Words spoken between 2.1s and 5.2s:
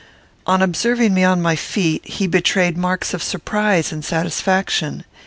betrayed marks of surprise and satisfaction.